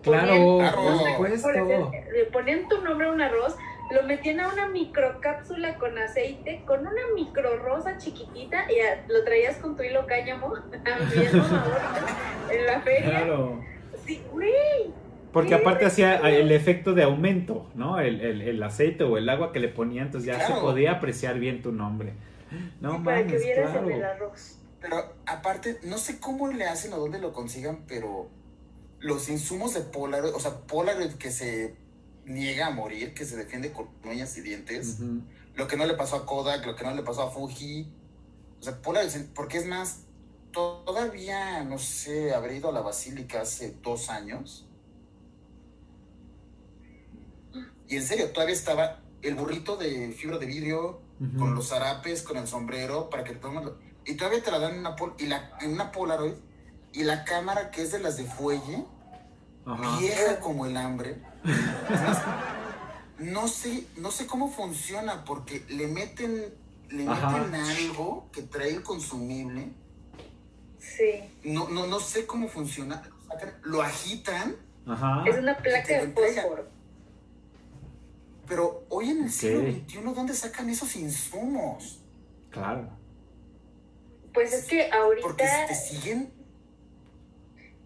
[0.01, 1.91] Claro, por supuesto.
[2.13, 3.58] Le ponían tu nombre en un arroz
[3.91, 9.58] lo metían a una microcápsula con aceite, con una micro rosa chiquitita, y lo traías
[9.58, 10.54] con tu hilo cáñamo
[12.52, 13.10] en la feria.
[13.10, 13.63] Claro.
[14.06, 14.91] Sí, güey.
[15.32, 18.00] Porque aparte hacía el efecto de aumento, ¿no?
[18.00, 21.71] El, aceite o el agua que le ponía, entonces ya se podía apreciar bien tu
[21.71, 22.13] nombre.
[22.82, 24.58] No Para que vieras el arroz.
[24.82, 28.30] Pero aparte, no sé cómo le hacen o dónde lo consigan, pero
[29.00, 31.76] los insumos de Polaroid, o sea, Polaroid que se
[32.28, 35.00] niega a morir, que se defiende con uñas y dientes.
[35.56, 37.92] Lo que no le pasó a Kodak, lo que no le pasó a Fuji.
[38.60, 40.02] O sea, porque es más,
[40.52, 44.68] todavía, no sé, habré ido a la basílica hace dos años.
[47.88, 51.02] Y en serio, todavía estaba el burrito de fibra de vidrio,
[51.40, 54.80] con los zarapes, con el sombrero, para que todo Y todavía te la dan en
[54.82, 56.34] una, y la, en una Polaroid.
[56.94, 58.86] Y la cámara que es de las de fuelle,
[60.00, 61.22] vieja como el hambre
[63.19, 66.54] no sé, no sé cómo funciona porque le meten,
[66.89, 69.69] le meten algo que trae el consumible.
[70.80, 71.23] Sí.
[71.43, 73.02] No, no, no sé cómo funciona.
[73.63, 74.56] Lo agitan.
[75.26, 76.67] Es una placa de fósforo.
[78.47, 82.00] Pero hoy en el siglo XXI, ¿dónde sacan esos insumos?
[82.50, 82.89] Claro.
[84.34, 85.28] Pues es que ahorita.
[85.28, 86.32] Porque te siguen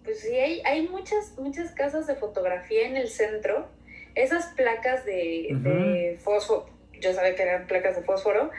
[0.04, 3.68] pues sí, hay, hay muchas, muchas casas de fotografía en el centro.
[4.16, 8.52] Esas placas de, fósforo, yo sabía que eran placas de fósforo,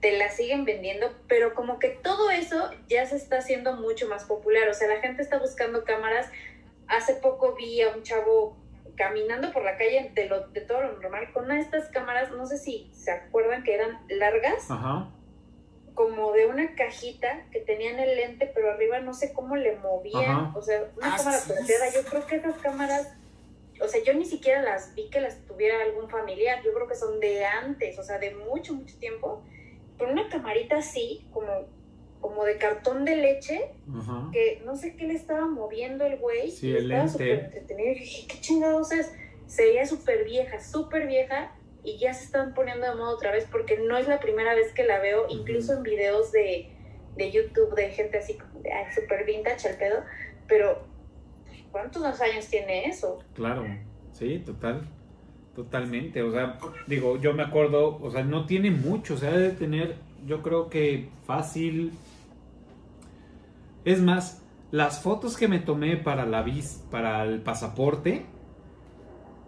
[0.00, 4.24] te las siguen vendiendo, pero como que todo eso ya se está haciendo mucho más
[4.24, 4.68] popular.
[4.68, 6.30] O sea, la gente está buscando cámaras.
[6.88, 8.56] Hace poco vi a un chavo
[8.96, 12.30] caminando por la calle de, lo, de todo lo normal con una de estas cámaras,
[12.32, 14.70] no sé si se acuerdan que eran largas.
[14.70, 15.08] Ajá
[15.94, 20.52] como de una cajita que tenían el lente, pero arriba no sé cómo le movían.
[20.54, 21.38] O sea, una ah, cámara
[21.94, 23.14] Yo creo que esas cámaras,
[23.80, 26.62] o sea, yo ni siquiera las vi que las tuviera algún familiar.
[26.64, 29.42] Yo creo que son de antes, o sea, de mucho, mucho tiempo.
[29.98, 31.66] Pero una camarita así, como,
[32.20, 33.70] como de cartón de leche,
[34.32, 36.50] que no sé qué le estaba moviendo el güey.
[36.50, 37.90] Sí, el estaba súper entretenido.
[37.90, 39.12] Y dije, ¿qué chingados es?
[39.46, 41.52] Se veía súper vieja, súper vieja
[41.84, 44.72] y ya se están poniendo de moda otra vez porque no es la primera vez
[44.72, 46.68] que la veo, incluso en videos de,
[47.16, 50.04] YouTube de gente así de, super vintage el pedo,
[50.46, 50.82] pero
[51.70, 53.18] ¿cuántos años tiene eso?
[53.34, 53.64] Claro,
[54.12, 54.88] sí, total,
[55.54, 59.50] totalmente, o sea, digo, yo me acuerdo, o sea, no tiene mucho, o sea, debe
[59.50, 61.92] tener, yo creo que fácil,
[63.84, 68.24] es más, las fotos que me tomé para la vis, para el pasaporte,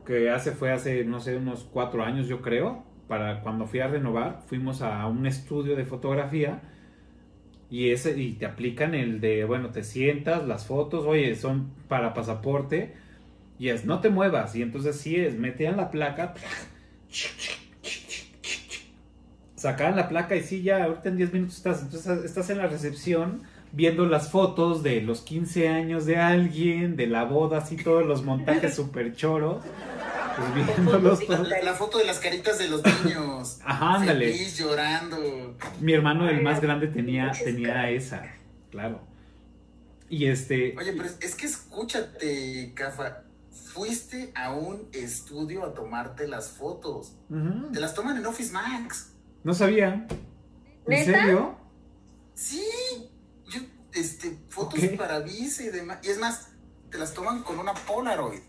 [0.05, 3.88] que hace fue hace, no sé, unos cuatro años yo creo, para cuando fui a
[3.88, 6.62] renovar, fuimos a un estudio de fotografía
[7.71, 12.14] y, ese, y te aplican el de, bueno, te sientas, las fotos, oye, son para
[12.14, 12.95] pasaporte
[13.59, 14.55] y es, no te muevas.
[14.55, 16.35] Y entonces sí es, metían la placa,
[19.57, 22.67] sacaban la placa y sí, ya, ahorita en 10 minutos estás, entonces estás en la
[22.67, 23.43] recepción
[23.74, 28.22] viendo las fotos de los 15 años de alguien, de la boda, así todos los
[28.22, 29.62] montajes super choros.
[30.37, 31.28] Pues
[31.64, 33.60] la, foto de las caritas de los niños.
[33.64, 34.32] Ajá, ándale.
[34.32, 35.56] Feliz, llorando.
[35.80, 38.22] Mi hermano, el más grande, tenía, tenía esa,
[38.70, 39.00] claro.
[40.08, 40.74] Y este.
[40.76, 43.22] Oye, pero es, es que escúchate, Cafa.
[43.52, 47.16] Fuiste a un estudio a tomarte las fotos.
[47.72, 49.12] Te las toman en Office Max.
[49.44, 50.06] No sabía.
[50.87, 51.22] ¿En ¿Neta?
[51.22, 51.56] serio?
[52.34, 52.62] Sí.
[53.94, 54.96] Este, fotos Ok.
[54.98, 55.98] para visa y demás.
[56.02, 56.48] Y es más,
[56.90, 58.40] te las toman con una Polaroid.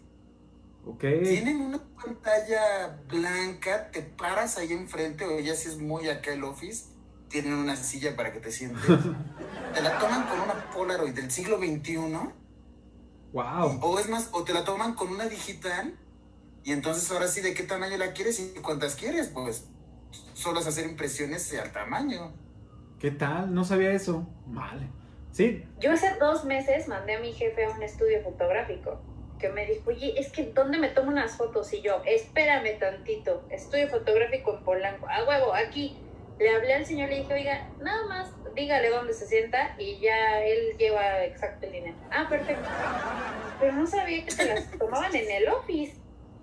[0.86, 1.02] Ok.
[1.24, 6.44] Tienen una pantalla blanca, te paras ahí enfrente, o ya si es muy acá el
[6.44, 6.86] office,
[7.28, 8.84] tienen una silla para que te sientes.
[9.74, 11.98] te la toman con una Polaroid del siglo XXI,
[13.34, 13.80] Wow.
[13.82, 15.98] o es más, o te la toman con una digital,
[16.64, 19.28] y entonces ahora sí, ¿de qué tamaño la quieres y cuántas quieres?
[19.28, 19.66] Pues
[20.34, 22.32] solo es hacer impresiones al tamaño.
[23.00, 23.54] ¿Qué tal?
[23.54, 24.28] No sabía eso.
[24.48, 24.90] Vale.
[25.36, 25.66] Sí.
[25.82, 29.02] Yo hace dos meses mandé a mi jefe a un estudio fotográfico
[29.38, 31.74] que me dijo, oye, es que ¿dónde me tomo unas fotos?
[31.74, 35.98] Y yo, espérame tantito, estudio fotográfico en Polanco, a huevo, aquí.
[36.40, 40.00] Le hablé al señor y le dije, oiga, nada más dígale dónde se sienta y
[40.00, 41.98] ya él lleva exacto el dinero.
[42.12, 42.70] Ah, perfecto.
[43.60, 45.96] Pero no sabía que te las tomaban en el office.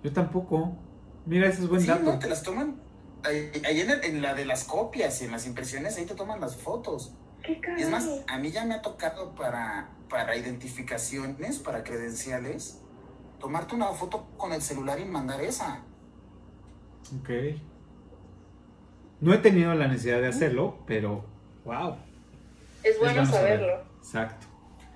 [0.03, 0.77] Yo tampoco.
[1.25, 2.03] Mira, ese es buen sí, dato.
[2.03, 2.19] ¿no?
[2.19, 2.79] Te las toman
[3.23, 6.13] ahí, ahí en, el- en la de las copias y en las impresiones, ahí te
[6.13, 7.15] toman las fotos.
[7.43, 12.79] ¿Qué Y es más, a mí ya me ha tocado para, para identificaciones, para credenciales,
[13.39, 15.81] tomarte una foto con el celular y mandar esa.
[17.19, 17.29] Ok.
[19.19, 21.25] No he tenido la necesidad de hacerlo, pero
[21.65, 21.97] wow.
[22.83, 23.59] Es bueno bueno saber.
[23.59, 23.83] saberlo.
[23.97, 24.47] Exacto.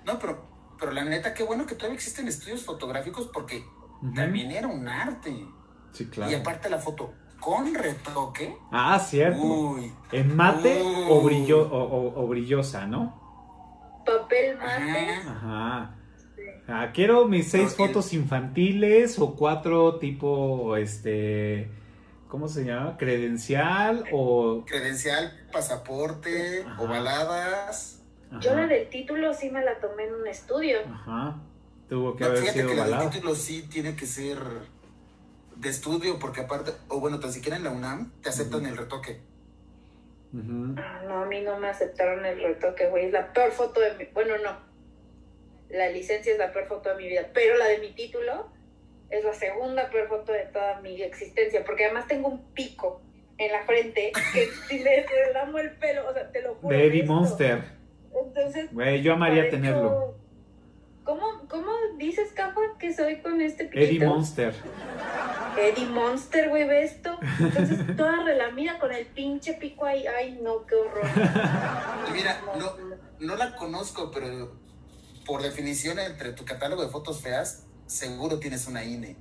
[0.05, 0.45] No, pero,
[0.79, 3.63] pero la neta, qué bueno que todavía existen estudios fotográficos porque
[4.15, 5.45] también era un arte.
[5.91, 6.37] Sí, Y claro.
[6.37, 8.55] aparte la foto con retoque.
[8.71, 9.41] Ah, cierto.
[9.41, 14.01] Uy, ¿En mate o, brillo, o, o- o brillosa, no?
[14.05, 15.11] Papel mate.
[15.15, 15.31] ajá.
[15.31, 15.93] Ajá.
[16.69, 21.69] Ah, quiero mis seis el- fotos infantiles o cuatro tipo, este,
[22.27, 22.97] ¿cómo se llama?
[22.97, 24.65] Credencial o...
[24.65, 26.81] Credencial, pasaporte, Ajá.
[26.81, 28.03] ovaladas.
[28.41, 30.79] Yo la del título sí me la tomé en un estudio.
[30.91, 31.37] Ajá.
[31.87, 34.37] Tuvo que No, haber fíjate sido que del título sí tiene que ser
[35.59, 39.19] de estudio porque aparte, o bueno, tan siquiera en la UNAM te aceptan el retoque.
[40.77, 43.05] Ah, No, a mí no me aceptaron el retoque, güey.
[43.05, 44.05] Es la peor foto de mi...
[44.05, 44.57] Bueno, no.
[45.69, 47.29] La licencia es la peor foto de mi vida.
[47.33, 48.49] Pero la de mi título
[49.09, 51.63] es la segunda peor foto de toda mi existencia.
[51.65, 53.01] Porque además tengo un pico
[53.37, 56.75] en la frente que si le relamo el pelo, o sea, te lo juro.
[56.77, 57.13] Esto.
[57.13, 57.63] Monster.
[58.13, 60.15] Entonces, Güey, yo amaría tenerlo.
[61.07, 63.85] ¿Cómo, ¿Cómo dices, Cafa, que soy con este piquito?
[63.85, 64.53] Eddie Monster.
[65.57, 67.17] Eddie Monster, güey, ve esto.
[67.39, 70.05] Entonces, toda relamida con el pinche pico ahí.
[70.05, 71.05] Ay, no, qué horror.
[72.09, 72.73] Y mira, no,
[73.21, 74.51] no la conozco, pero
[75.25, 79.15] por definición entre tu catálogo de fotos feas, seguro tienes una INE.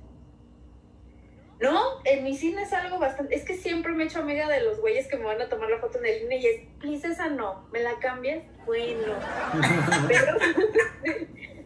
[1.61, 3.33] No, en mi cine es algo bastante.
[3.33, 5.69] Es que siempre me he hecho amiga de los güeyes que me van a tomar
[5.69, 8.43] la foto en el cine y es, princesa, no, ¿me la cambias?
[8.65, 9.13] Bueno.
[10.09, 10.37] Pero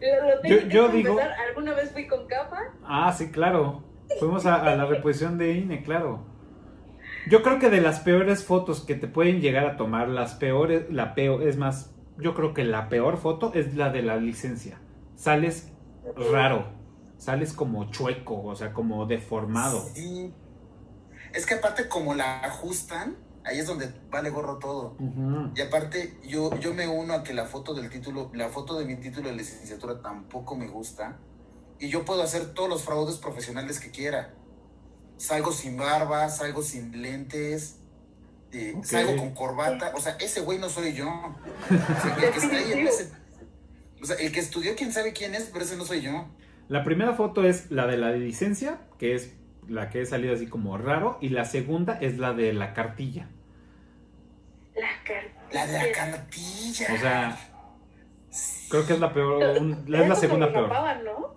[0.02, 2.58] lo, lo tengo Yo- que yo digo- ¿Alguna vez fui con capa?
[2.84, 3.84] Ah, sí, claro.
[4.18, 6.26] Fuimos a, a la reposición de INE, claro.
[7.30, 10.90] Yo creo que de las peores fotos que te pueden llegar a tomar, las peores,
[10.90, 14.80] la peor, es más, yo creo que la peor foto es la de la licencia.
[15.14, 15.72] Sales
[16.32, 16.66] raro,
[17.16, 19.80] sales como chueco, o sea, como deformado.
[19.94, 20.34] Sí.
[21.32, 24.96] Es que aparte como la ajustan, ahí es donde vale gorro todo.
[25.54, 28.84] Y aparte, yo, yo me uno a que la foto del título, la foto de
[28.84, 31.18] mi título de licenciatura tampoco me gusta.
[31.78, 34.34] Y yo puedo hacer todos los fraudes profesionales que quiera.
[35.16, 37.78] Salgo sin barba, salgo sin lentes,
[38.52, 39.92] eh, salgo con corbata.
[39.96, 41.08] O sea, ese güey no soy yo.
[41.08, 43.10] O sea, el, que está ahí en ese-
[44.00, 46.26] o sea, el que estudió, quién sabe quién es, pero ese no soy yo.
[46.68, 49.32] La primera foto es la de la licencia, que es
[49.68, 53.28] la que he salido así como raro, y la segunda es la de la cartilla.
[54.74, 55.32] La cartilla.
[55.52, 56.86] La de la cartilla.
[56.94, 57.38] O sea,
[58.70, 60.68] creo que es la peor, un- es la segunda peor.
[60.68, 61.34] rapaban, ¿no?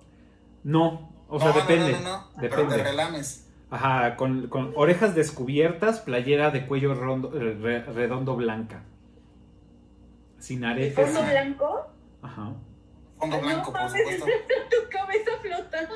[0.63, 1.91] No, o sea, No, depende.
[1.93, 2.83] No, no, Pero Depende.
[2.83, 3.41] relames.
[3.69, 8.83] Ajá, con, con orejas descubiertas, playera de cuello rondo- eh, re- redondo blanca.
[10.39, 10.95] Sin ¿Y aretes.
[11.11, 11.87] fondo blanco?
[12.21, 12.53] Ajá.
[13.19, 14.25] Fondo blanco, por supuesto.
[14.69, 15.93] tu cabeza flotando.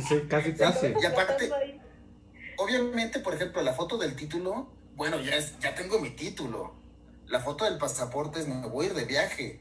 [0.00, 0.94] Sí, casi, casi.
[1.00, 1.50] Y aparte-.
[2.58, 6.74] Obviamente, por ejemplo, la foto del título, bueno, ya, es, ya tengo mi título.
[7.26, 9.60] La foto del pasaporte es me voy a ir de viaje.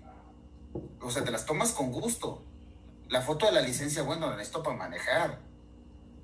[1.00, 2.44] O sea, te las tomas con gusto.
[3.10, 5.40] La foto de la licencia, bueno, la necesito para manejar.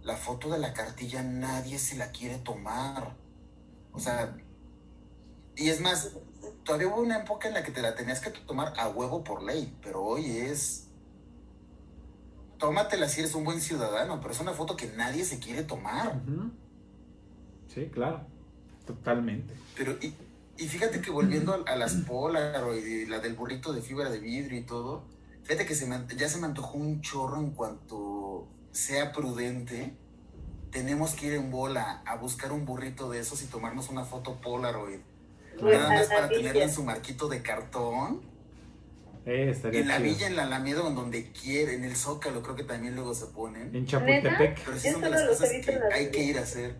[0.03, 3.15] La foto de la cartilla nadie se la quiere tomar.
[3.91, 4.35] O sea,
[5.55, 6.11] y es más,
[6.63, 9.41] todavía hubo una época en la que te la tenías que tomar a huevo por
[9.41, 10.86] ley, pero hoy es...
[12.57, 16.19] Tómatela si eres un buen ciudadano, pero es una foto que nadie se quiere tomar.
[17.73, 18.21] Sí, claro.
[18.85, 19.53] Totalmente.
[19.75, 20.13] Pero, y,
[20.57, 24.19] y fíjate que volviendo a, a las Polaroid y la del burrito de fibra de
[24.19, 25.03] vidrio y todo,
[25.47, 29.93] Fíjate que se me ya se me antojó un chorro en cuanto sea prudente.
[30.71, 34.41] Tenemos que ir en bola a buscar un burrito de esos y tomarnos una foto
[34.41, 34.99] Polaroid.
[35.61, 38.23] Nada más a la para tenerla en su marquito de cartón.
[39.29, 40.09] Eh, En la chido.
[40.09, 43.25] villa, en la Alameda, en donde quiera, en el Zócalo, creo que también luego se
[43.27, 43.75] ponen.
[43.75, 44.63] En Chapultepec.
[44.63, 46.75] Pero sí son de las cosas que las hay que ir a hacer.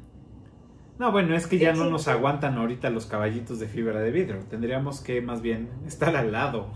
[0.98, 4.40] No, bueno, es que ya no nos aguantan ahorita los caballitos de fibra de vidrio.
[4.50, 6.74] Tendríamos que más bien estar al lado.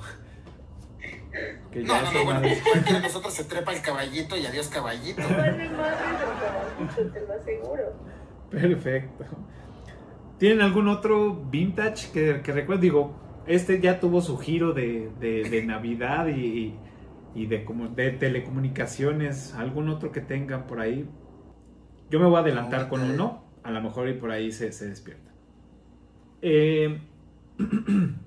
[1.71, 4.45] Que No, ya no, esa no, bueno, cualquiera de nosotros se trepa el caballito y
[4.45, 5.21] adiós caballito.
[5.23, 7.93] Vale madre el caballito, te lo aseguro.
[8.51, 9.25] Perfecto.
[10.37, 12.81] ¿Tienen algún otro vintage que, que recuerden?
[12.81, 13.15] Digo,
[13.47, 16.75] este ya tuvo su giro de, de- de Navidad y,
[17.35, 19.53] y de, como, de telecomunicaciones.
[19.55, 21.07] ¿Algún otro que tengan por ahí?
[22.09, 23.43] Yo me voy a adelantar con uno.
[23.63, 25.31] A lo mejor y por ahí se, se despierta.
[26.41, 26.99] Eh,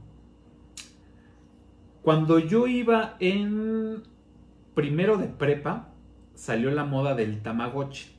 [2.03, 4.03] cuando yo iba en
[4.75, 5.95] primero de prepa,
[6.35, 8.15] salió la moda del Tamagotchi.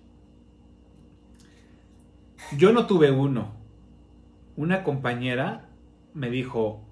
[2.58, 3.54] Yo no tuve uno.
[4.56, 5.70] Una compañera
[6.14, 6.85] me dijo,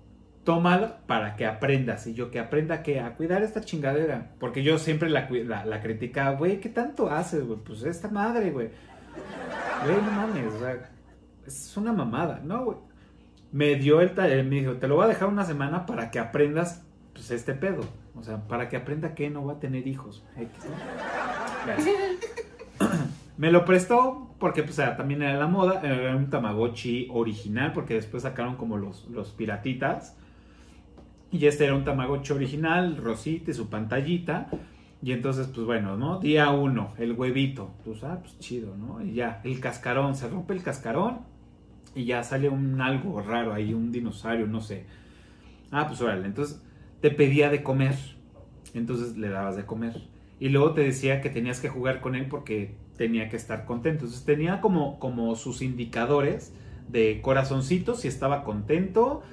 [0.43, 2.07] tómalo para que aprendas.
[2.07, 4.31] Y yo, que aprenda que a cuidar esta chingadera.
[4.39, 7.59] Porque yo siempre la, la, la criticaba, güey, ¿qué tanto haces, güey?
[7.59, 8.69] Pues esta madre, güey.
[9.85, 10.89] Güey, no mames, o sea,
[11.45, 12.77] es una mamada, ¿no, güey?
[13.51, 16.19] Me dio el taller, me dijo, te lo voy a dejar una semana para que
[16.19, 17.81] aprendas, pues, este pedo.
[18.15, 20.23] O sea, para que aprenda que no va a tener hijos.
[23.37, 28.23] Me lo prestó porque pues también era la moda, era un Tamagotchi original porque después
[28.23, 30.15] sacaron como los piratitas.
[31.33, 34.49] Y este era un Tamagotchi original, rosita y su pantallita.
[35.01, 36.19] Y entonces pues bueno, ¿no?
[36.19, 37.71] Día uno, el huevito.
[37.83, 39.03] Pues ah, pues chido, ¿no?
[39.03, 41.21] Y ya, el cascarón, se rompe el cascarón
[41.95, 44.85] y ya sale un algo raro ahí, un dinosaurio, no sé.
[45.71, 46.61] Ah, pues órale, entonces
[47.01, 47.95] te pedía de comer.
[48.75, 50.03] Entonces le dabas de comer.
[50.39, 54.05] Y luego te decía que tenías que jugar con él porque tenía que estar contento.
[54.05, 56.53] Entonces tenía como, como sus indicadores
[56.89, 59.23] de corazoncitos si estaba contento,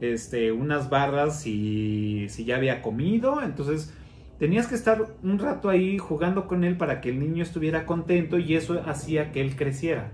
[0.00, 3.42] este, unas barras si, si ya había comido.
[3.42, 3.92] Entonces
[4.38, 8.38] tenías que estar un rato ahí jugando con él para que el niño estuviera contento
[8.38, 10.12] y eso hacía que él creciera.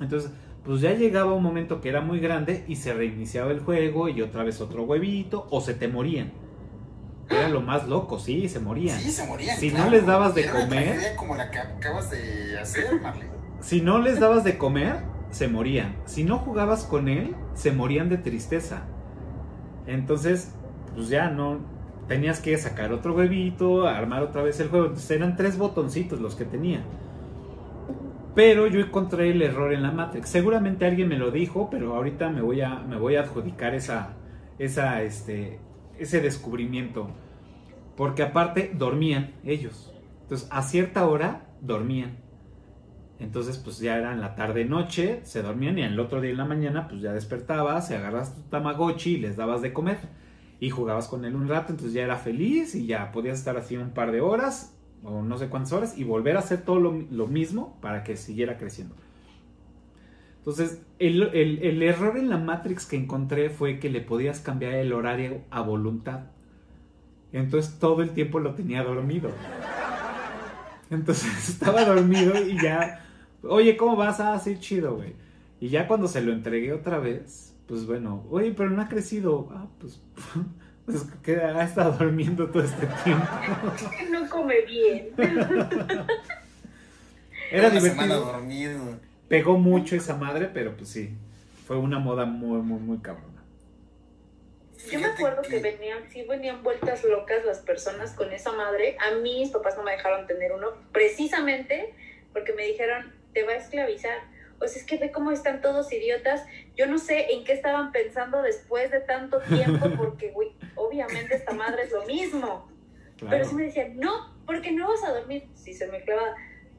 [0.00, 0.30] Entonces,
[0.64, 4.20] pues ya llegaba un momento que era muy grande y se reiniciaba el juego y
[4.22, 6.32] otra vez otro huevito o se te morían.
[7.30, 8.98] Era lo más loco, sí, se morían.
[8.98, 9.58] Sí, se morían.
[9.58, 13.28] Si no les dabas de comer- como la que acabas de hacer, Marley.
[13.60, 15.96] Si no les dabas de comer, se morían.
[16.06, 18.86] Si no jugabas con él, se morían de tristeza.
[19.88, 20.54] Entonces,
[20.94, 21.58] pues ya no.
[22.06, 24.86] Tenías que sacar otro huevito, armar otra vez el juego.
[24.86, 26.82] Entonces eran tres botoncitos los que tenía.
[28.34, 30.28] Pero yo encontré el error en la Matrix.
[30.28, 32.84] Seguramente alguien me lo dijo, pero ahorita me voy a,
[33.20, 34.14] adjudicar esa,
[34.58, 35.58] esa, este,
[35.98, 37.10] ese descubrimiento.
[37.96, 39.92] Porque aparte dormían ellos.
[40.22, 42.27] Entonces a cierta hora dormían.
[43.20, 46.44] Entonces, pues ya eran la tarde noche, se dormían y el otro día en la
[46.44, 49.98] mañana, pues ya despertabas, se agarras tu tamagotchi y les dabas de comer.
[50.60, 53.76] Y jugabas con él un rato, entonces ya era feliz y ya podías estar así
[53.76, 56.92] un par de horas o no sé cuántas horas y volver a hacer todo lo,
[57.10, 58.94] lo mismo para que siguiera creciendo.
[60.38, 64.74] Entonces, el, el- el error en la Matrix que encontré fue que le podías cambiar
[64.74, 66.20] el horario a voluntad.
[67.32, 69.30] Entonces todo el tiempo lo tenía dormido.
[70.90, 73.04] Entonces estaba dormido y ya,
[73.42, 74.20] oye, ¿cómo vas?
[74.20, 75.14] Ah, sí, chido, güey.
[75.60, 79.48] Y ya cuando se lo entregué otra vez, pues bueno, oye, pero no ha crecido.
[79.52, 80.00] Ah, pues,
[80.86, 83.26] pues que ha estado durmiendo todo este tiempo.
[84.10, 85.10] No come bien.
[87.50, 88.32] Era Una semana divertido.
[88.32, 89.00] dormido.
[89.28, 91.16] Pegó mucho esa madre, pero pues sí,
[91.66, 93.42] fue una moda muy, muy, muy cabrona.
[94.90, 98.96] Yo me acuerdo que venían, sí venían vueltas locas las personas con esa madre.
[98.98, 101.94] A mí mis papás no me dejaron tener uno, precisamente
[102.32, 104.18] porque me dijeron, te va a esclavizar.
[104.60, 106.44] O sea, es que ve cómo están todos idiotas.
[106.76, 111.52] Yo no sé en qué estaban pensando después de tanto tiempo, porque, güey, obviamente esta
[111.52, 112.68] madre es lo mismo.
[113.30, 115.44] Pero sí me decían, no, porque no vas a dormir.
[115.54, 116.34] Sí, se me clavaba.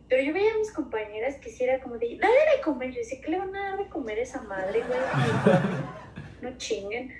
[0.09, 2.91] Pero yo veía a mis compañeras que sí era como de, dale de comer.
[2.91, 4.99] Yo decía, ¿qué le van a dar de comer a esa madre, güey?
[6.41, 7.13] No chinguen.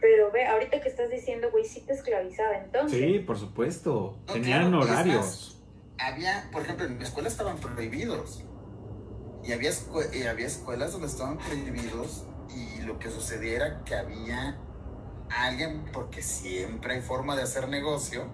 [0.00, 2.96] Pero ve, ahorita que estás diciendo, güey, sí te esclavizaba entonces.
[2.96, 4.16] Sí, por supuesto.
[4.32, 5.57] Tenían claro, horarios.
[5.98, 8.44] Había, por ejemplo, en mi escuela estaban prohibidos.
[9.44, 9.70] Y había,
[10.12, 12.24] y había escuelas donde estaban prohibidos
[12.54, 14.58] y lo que sucedía era que había
[15.30, 18.26] alguien, porque siempre hay forma de hacer negocio,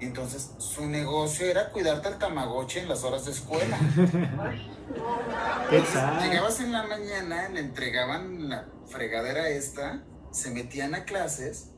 [0.00, 3.76] y entonces su negocio era cuidarte el tamagotchi en las horas de escuela.
[4.40, 5.68] Ay, no, mames.
[5.70, 6.22] ¿Qué Entonces?
[6.22, 11.70] Llegabas en la mañana, le entregaban la fregadera esta, se metían a clases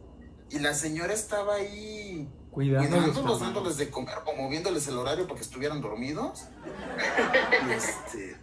[0.51, 5.37] y la señora estaba ahí Cuidándolos, cuidándolos, dándoles de comer o moviéndoles el horario para
[5.37, 6.47] que estuvieran dormidos.
[7.69, 8.37] y, este,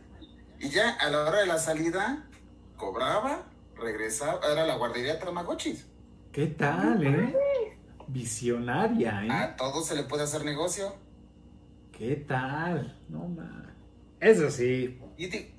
[0.59, 2.25] y ya a la hora de la salida,
[2.77, 3.43] cobraba,
[3.75, 5.87] regresaba, era la guardería Tamagotchis.
[6.31, 7.35] ¿Qué tal, eh?
[8.07, 9.31] Visionaria, ¿eh?
[9.31, 10.95] A todos se le puede hacer negocio.
[11.91, 13.01] ¿Qué tal?
[13.09, 13.75] No ma.
[14.19, 14.99] Eso sí.
[15.17, 15.53] Y di-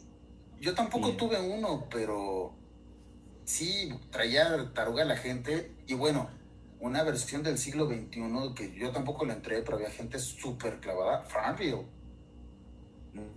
[0.60, 1.16] yo tampoco Bien.
[1.18, 2.54] tuve uno, pero
[3.44, 5.74] sí traía taruga a la gente.
[5.86, 6.30] Y bueno,
[6.80, 11.22] una versión del siglo XXI que yo tampoco le entré, pero había gente súper clavada.
[11.24, 11.86] Farmville.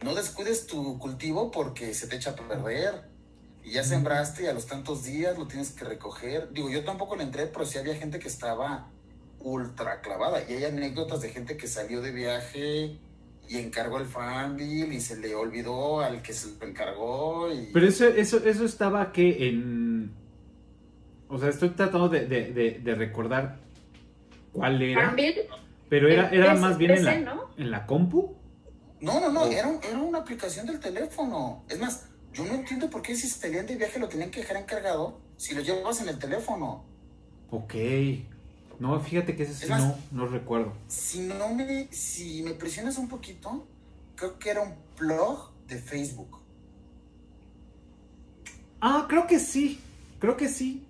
[0.04, 3.10] No descuides tu cultivo porque se te echa a perder.
[3.64, 6.52] Y ya sembraste y a los tantos días lo tienes que recoger.
[6.52, 8.90] Digo, yo tampoco le entré, pero sí había gente que estaba
[9.40, 10.44] ultra clavada.
[10.50, 13.00] Y hay anécdotas de gente que salió de viaje
[13.48, 17.52] y encargó el Farmville y se le olvidó al que se lo encargó.
[17.52, 17.72] Y...
[17.74, 20.21] Pero eso, eso, eso estaba que en.
[21.32, 23.58] O sea, estoy tratando de, de- de- de recordar
[24.52, 25.02] cuál era.
[25.06, 25.48] Farmville,
[25.90, 27.50] Pero era, era PC, más bien en la, ¿no?
[27.58, 28.36] en la compu.
[29.00, 29.48] No, no, no, Oh.
[29.52, 31.64] era, era una aplicación del teléfono.
[31.70, 34.58] Es más, yo no entiendo por qué si salían de viaje lo tenían que dejar
[34.58, 36.84] encargado si lo llevabas en el teléfono.
[37.50, 37.74] Ok.
[38.80, 40.74] No, fíjate que ese sí Es más- no, no recuerdo.
[40.88, 43.66] Si no me, si me presionas un poquito,
[44.16, 46.40] creo que era un blog de Facebook.
[48.82, 49.80] Ah, creo que sí.
[50.20, 50.86] Creo que sí.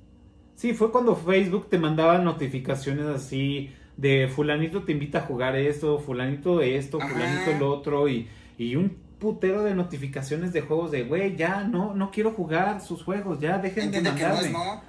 [0.55, 5.99] Sí, fue cuando Facebook te mandaba notificaciones así de fulanito te invita a jugar esto,
[5.99, 7.09] fulanito esto, Ajá.
[7.09, 8.27] fulanito el otro y,
[8.57, 8.89] y un
[9.19, 13.57] putero de notificaciones de juegos de, güey, ya no, no quiero jugar sus juegos, ya
[13.59, 14.47] dejen de Entiende que no mandarme.
[14.47, 14.81] es no.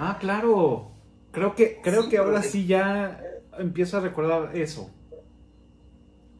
[0.00, 0.90] Ah, claro.
[1.32, 3.22] Creo que, creo Sí, que ahora sí ya
[3.58, 4.90] empiezo a recordar eso.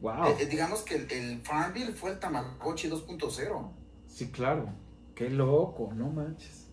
[0.01, 0.25] Wow.
[0.25, 3.71] Eh, eh, digamos que el, el Farmville fue el Tamagotchi 2.0.
[4.07, 4.69] Sí, claro.
[5.15, 6.70] Qué loco, no manches.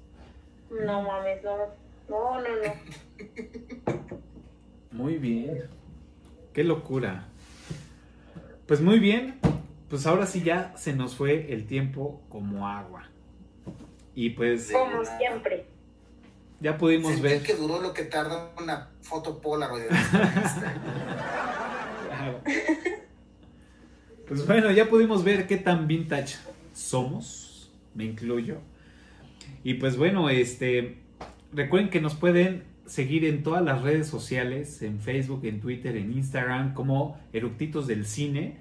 [0.70, 1.56] No mames, no.
[2.08, 2.74] No, no, no.
[4.92, 5.64] Muy bien.
[6.52, 7.28] Qué locura.
[8.66, 9.38] Pues muy bien.
[9.88, 13.08] Pues ahora sí ya se nos fue el tiempo como agua.
[14.14, 15.66] Y pues Como siempre.
[16.60, 17.42] ya pudimos Sentí ver.
[17.42, 19.84] que duró lo que tarda una foto Polaroid.
[22.06, 22.40] Claro.
[24.26, 26.36] Pues bueno, ya pudimos ver qué tan vintage
[26.74, 28.58] somos, me incluyo.
[29.64, 30.98] Y pues bueno, este
[31.52, 36.12] recuerden que nos pueden seguir en todas las redes sociales, en Facebook, en Twitter, en
[36.12, 38.56] Instagram, como Eructitos del Cine.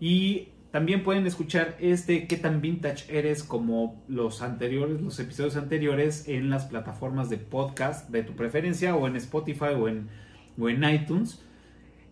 [0.00, 6.28] Y también pueden escuchar este qué tan vintage eres como los anteriores, los episodios anteriores
[6.28, 10.08] en las plataformas de podcast de tu preferencia o en Spotify o en,
[10.58, 11.42] o en iTunes.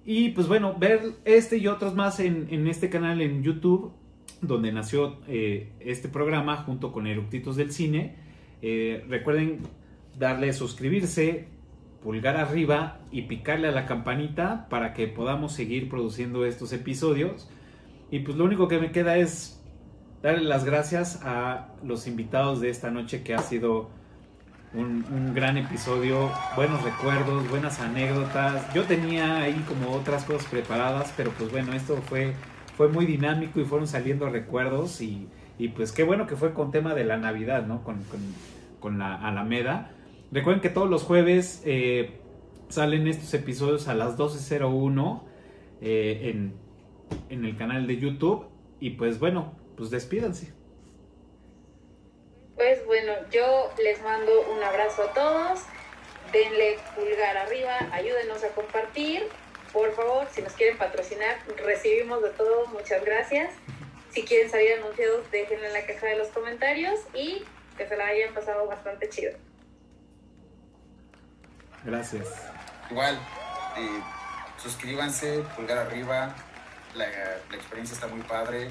[0.05, 3.93] Y pues bueno, ver este y otros más en, en este canal en YouTube,
[4.41, 8.17] donde nació eh, este programa junto con Eructitos del Cine.
[8.63, 9.61] Eh, recuerden
[10.19, 11.49] darle suscribirse,
[12.03, 17.49] pulgar arriba y picarle a la campanita para que podamos seguir produciendo estos episodios.
[18.11, 19.63] Y pues lo único que me queda es
[20.23, 23.91] darle las gracias a los invitados de esta noche que ha sido
[24.75, 28.73] un, un gran episodio, buenos recuerdos, buenas anécdotas.
[28.75, 32.35] Yo tenía ahí como otras cosas preparadas, pero pues bueno, esto fue,
[32.79, 35.27] fue muy dinámico y fueron saliendo recuerdos y,
[35.59, 37.83] y pues qué bueno que fue con tema de la Navidad, ¿no?
[37.83, 38.21] Con, con,
[38.79, 39.91] con la Alameda.
[40.31, 42.21] Recuerden que todos los jueves eh,
[42.69, 45.23] salen estos episodios a las 12.01
[45.81, 46.55] eh, en,
[47.29, 48.47] en el canal de YouTube.
[48.79, 50.53] Y pues bueno, pues despídanse.
[52.55, 55.65] Pues bueno, yo les mando un abrazo a todos.
[56.33, 59.25] Denle pulgar arriba, ayúdenos a compartir.
[59.73, 62.67] Por favor, si nos quieren patrocinar, recibimos de todo.
[62.69, 63.51] Muchas gracias.
[64.11, 67.45] Si quieren salir anunciados, déjenlo en la caja de los comentarios y
[67.77, 69.33] que se la hayan pasado bastante chido.
[71.85, 72.27] Gracias.
[72.91, 73.17] Igual,
[73.77, 74.03] eh,
[74.57, 76.35] suscríbanse, pulgar arriba.
[76.95, 78.71] La, la experiencia está muy padre.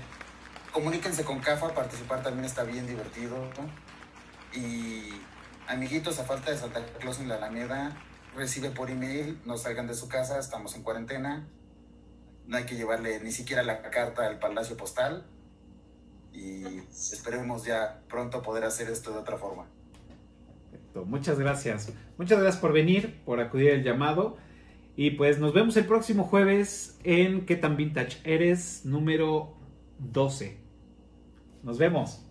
[0.71, 3.37] Comuníquense con CAFA, participar también está bien divertido.
[3.37, 4.59] ¿no?
[4.59, 5.21] Y
[5.67, 7.91] amiguitos, a falta de Santa Claus en la Alameda,
[8.37, 11.47] recibe por email, no salgan de su casa, estamos en cuarentena.
[12.45, 15.25] No hay que llevarle ni siquiera la carta al Palacio Postal.
[16.31, 19.65] Y esperemos ya pronto poder hacer esto de otra forma.
[20.71, 21.91] Perfecto, Muchas gracias.
[22.17, 24.37] Muchas gracias por venir, por acudir al llamado.
[24.95, 28.85] Y pues nos vemos el próximo jueves en ¿Qué tan vintage eres?
[28.85, 29.55] número
[29.99, 30.57] 12.
[31.63, 32.23] Nos vemos.